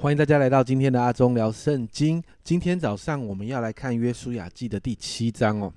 [0.00, 2.22] 欢迎大家来到今天的阿忠聊圣经。
[2.44, 5.74] 今天早上我们要来看约书亚记的第七章哦。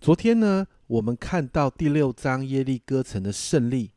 [0.00, 3.90] 昨天呢，我们看到第六章耶利哥城的胜利。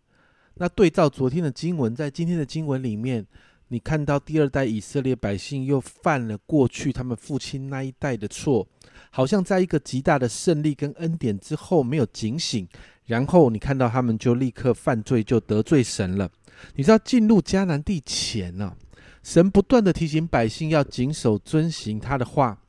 [0.55, 3.25] 那对照昨天的经文，在今天的经文里面，
[3.69, 8.67] 你看到第二代以色列百姓又犯了过去他们父亲那一代的错，
[9.09, 12.67] 好像在一个极大的胜利跟恩典之后没有警醒，
[13.05, 16.29] 然后你看到他们就立刻犯罪，就得罪神了。
[16.75, 18.75] 你知道进入迦南地前呢？
[19.23, 22.59] 神不断的提醒百姓要谨守遵行他的话，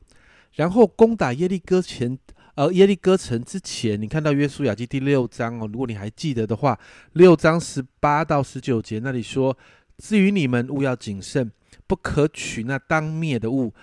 [0.53, 2.17] 然后攻打耶利哥前，
[2.55, 6.79] 呃，耶利哥城之前，你看到约书亚记第六章哦，如果你还记得的话，
[7.13, 9.57] 六章十八到十九节那里说：
[9.97, 11.51] 至于你们，务要谨慎，
[11.87, 13.73] 不可取那当灭的物，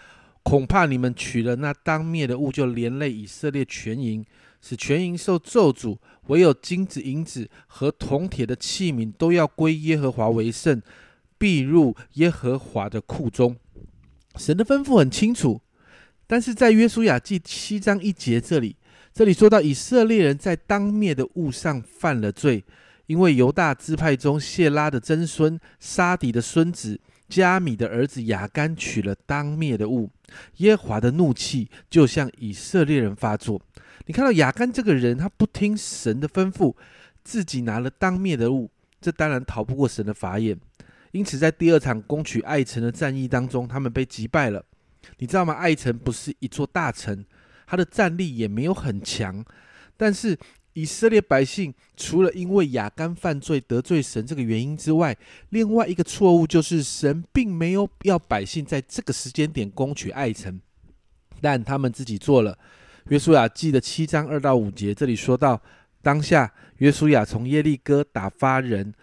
[0.45, 4.24] 恐怕你们取了那当灭的物，就连累以色列全营，
[4.60, 5.98] 使全营受咒诅。
[6.29, 10.80] 唯有金子、银子和铜铁的器皿，都要归耶和华为圣。
[11.41, 13.57] 必入耶和华的库中。
[14.37, 15.63] 神的吩咐很清楚，
[16.27, 18.77] 但是在约书亚记七章一节这里，
[19.15, 22.63] 这里说到以色列人在当灭的物上犯了罪，
[23.07, 30.10] 因为犹大支派中谢拉的曾孙沙底的孙子加米的儿子雅干取了当灭的物，
[30.59, 33.63] 耶和华的怒气就向以色列人发作。
[34.04, 36.77] 你看到雅干这个人，他不听神的吩咐，
[37.25, 40.59] 自己拿了当灭的物，这当然逃不过神的法眼。
[41.13, 44.65] 因此，在第二场攻取爱城的战役当中，他们被击败了。
[45.19, 45.55] 你知道吗？
[45.55, 47.25] 爱城不是一座大城，
[47.66, 49.45] 它的战力也没有很强。
[49.97, 50.38] 但是
[50.75, 55.16] 以色列百姓除了因为亚干犯罪得罪神这个原因之外，
[55.49, 60.61] 另外一个错误就是神并没有要百姓在这个时间点攻取爱城，
[61.41, 62.57] 但他们自己做了。
[63.09, 65.61] 约书亚记的七章二到五节，这里说到：
[66.03, 68.94] 当下约书亚从耶利哥打发人。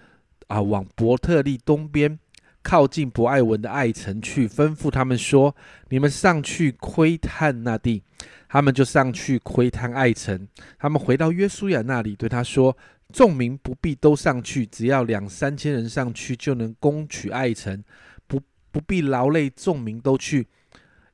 [0.48, 2.20] 啊，往伯特利东边
[2.64, 5.56] 靠近伯艾文的爱城去，吩咐他们说
[5.90, 8.04] ：“你们上去窥探那地。”
[8.50, 10.48] 他们就上去窥探爱城。
[10.80, 12.78] 他们回到约书亚那里，对他说
[13.12, 17.84] ：“众民不必都上去，只要两三千人上去，就能攻取爱城，
[18.26, 18.42] 不
[18.72, 20.48] 不必劳累众民都去，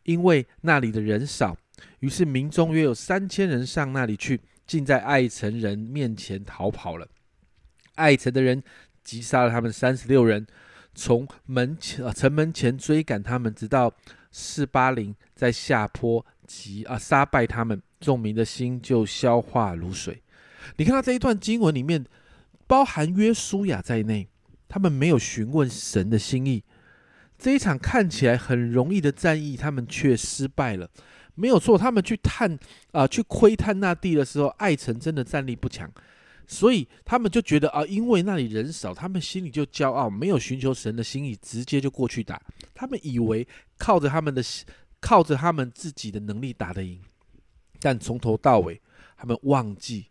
[0.04, 1.58] 因为那里的人少。”
[2.02, 7.08] 于是民中约有三千人上那里去，竟在爱城人面前逃跑了。
[7.96, 8.64] 爱城的人。
[9.04, 10.46] 击杀了他们三十六人，
[10.96, 13.94] 从门前城门前追赶他们，直到
[14.32, 20.22] 四八零，在下坡击啊杀败他们，众民的心就消化如水。
[20.78, 22.06] 你看到这一段经文里面，
[22.68, 24.30] 包含约书亚在内，
[24.68, 26.64] 他们没有询问神的心意。
[27.38, 30.90] 这一场看起来很容易的战役，他们却失败了。
[31.36, 32.58] 没有错，他们去探
[32.92, 35.92] 啊去窥探那地的时候，爱城真的战力不强。
[36.48, 42.42] 所以他们就觉得啊，因为那里人少，他们心里就骄傲，没有寻求神的心意，直接就过去打。
[42.74, 44.44] 他们以为靠着他们的
[45.00, 47.00] 靠着他们自己的能力打得赢，
[47.80, 48.82] 但从头到尾，
[49.18, 50.08] 他们忘记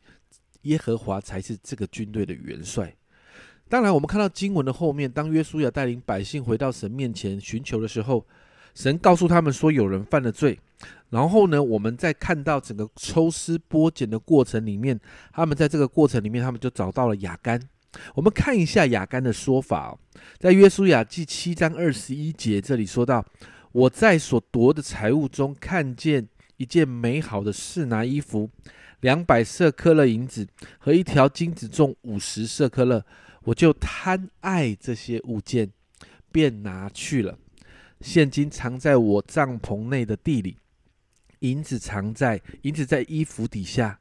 [0.63, 2.95] 耶和华才是这个军队的元帅。
[3.69, 8.27] 当然，我们看到经文的后面，当约书亚带领百姓回到神面前寻求的时候，
[8.75, 10.59] 神告诉他们说，有人犯了罪。
[11.13, 14.99] 然后呢，我们在看到整个抽丝剥茧的过程里面，
[15.31, 17.61] 他们在这个过程里面，他们就找到了雅干。
[18.15, 19.99] 我们看一下雅干的说法，
[20.39, 23.23] 在约书亚记七章二十一节这里说到
[23.73, 28.49] ：“我在所夺的财物中看见一件美好的示拿衣服，
[29.01, 30.49] 两百色克勒银子
[30.79, 33.05] 和一条金子重五十色克勒，
[33.43, 35.71] 我就贪爱这些物件，
[36.33, 37.37] 便拿去了。
[38.01, 40.57] 现金藏在我帐篷内的地里。”
[41.43, 44.01] 银子藏在银子在衣服底下，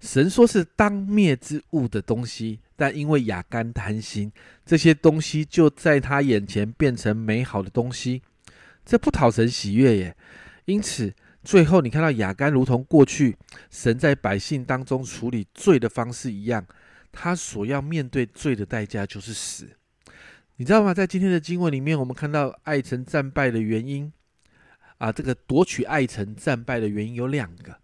[0.00, 4.32] 神说是当灭之物的东西，但因为雅干贪心，
[4.66, 8.22] 这些东西就在他眼前变成美好的东西，
[8.84, 10.16] 这不讨神喜悦耶。
[10.64, 11.14] 因此，
[11.44, 13.36] 最后你看到雅干如同过去
[13.70, 16.66] 神在百姓当中处理罪的方式一样，
[17.12, 19.68] 他所要面对罪的代价就是死。
[20.56, 20.94] 你知道吗？
[20.94, 24.12] 在今天的经文里面，我们看到爱城战败的原因。
[25.00, 27.74] 啊，这个夺取爱城战败的原因有两个，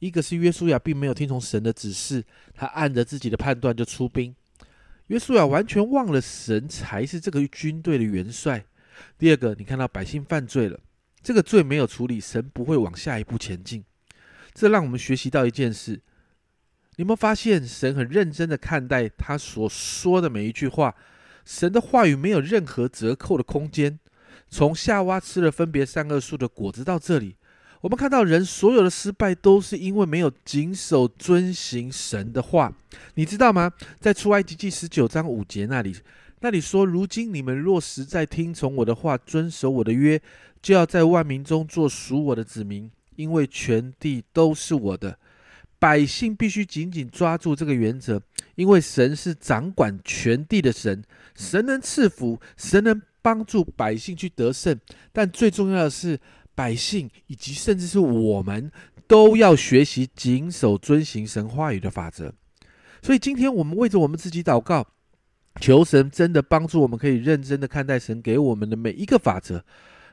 [0.00, 4.34] 一个是约书亚并没有听从神的指示，他按着自己的判断就出兵，
[5.06, 8.64] 约书亚完全忘了神才是这个军队的元帅。
[9.16, 10.80] 第二个，你看到百姓犯罪了，
[11.22, 13.84] 这个罪没有处理，神不会往下一步前进。
[14.52, 15.92] 这让我们学习到一件事，
[16.96, 20.96] 你有没有发现神很认真的看待他所说的每一句话，
[21.44, 24.00] 神的话语没有任何折扣的空间。
[24.54, 27.34] 从夏娃吃了分别善恶树的果子到这里，
[27.80, 32.72] 我们看到人所有的失败都是因为没有谨守遵行神的话。
[33.14, 33.72] 你知道吗？
[33.98, 35.96] 在出埃及记十九章五节那里，
[36.38, 40.22] 那里说，如今你们若实在听从我的话，遵守我的约，
[40.62, 45.18] 就要在万民中做属我的子民，因为全地都是我的。
[45.80, 48.22] 百姓必须紧紧抓住这个原则，
[48.54, 51.02] 因为神是掌管全地的神，
[51.34, 54.78] 神能赐福，神能帮助百姓去得胜。
[55.10, 56.20] 但最重要的是，
[56.54, 58.70] 百姓以及甚至是我们
[59.06, 62.34] 都要学习谨守遵行神话语的法则。
[63.00, 64.86] 所以，今天我们为着我们自己祷告，
[65.58, 69.64] 求神真的帮助我们，可以认真的看待神给我们的每一个法则。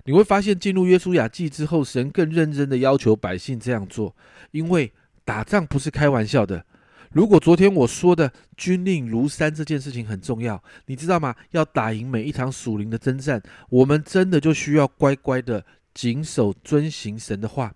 [0.05, 4.15] 你会发现，进入约书亚记之后，神更认真的要求百姓这样做，
[4.51, 4.93] 因为。
[5.23, 6.65] 打仗不是开玩笑的。
[7.11, 11.35] 如果昨天我说的军令如山这件事情很重要，你知道吗？
[11.51, 17.73] 要打赢每一场属灵的征战，我们真的就需要乖乖的谨守遵行神的话。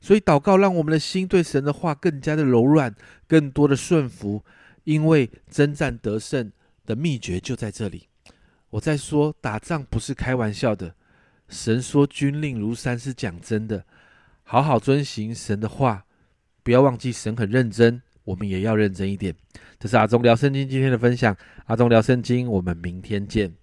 [0.00, 2.94] 所以祷告，让我们的心对神的话更加的柔软，
[3.28, 4.44] 更多的顺服。
[4.84, 6.50] 因为征战得胜
[6.84, 8.08] 的秘诀就在这里。
[8.70, 10.96] 我在说，打仗不是开玩笑的。
[11.48, 13.84] 神说军令如山是讲真的，
[14.42, 16.04] 好好遵行神的话。
[16.64, 19.34] 不要忘记，神很认真，我们也要认真一点。
[19.78, 21.36] 这是阿忠聊圣经今天的分享，
[21.66, 23.61] 阿忠聊圣经，我们明天见。